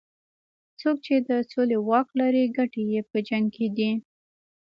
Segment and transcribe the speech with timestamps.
[0.79, 3.91] څوک چې د سولې واک لري ګټې یې په جنګ کې دي.